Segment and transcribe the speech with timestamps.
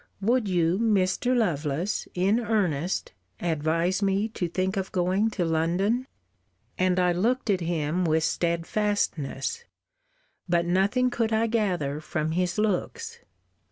[0.19, 1.37] Would you, Mr.
[1.37, 6.07] Lovelace, in earnest, advise me to think of going to London?
[6.75, 9.63] And I looked at him with stedfastness.
[10.49, 13.19] But nothing could I gather from his looks.